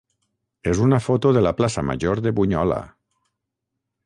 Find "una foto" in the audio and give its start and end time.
0.85-1.33